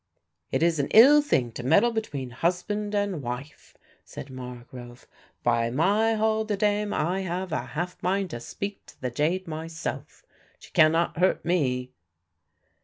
[0.51, 5.05] "It is an ill thing to meddle between husband and wife," said Margrove.
[5.43, 10.23] "By my halidame I have a half mind to speak to the jade myself.
[10.57, 11.91] She cannot hurt me."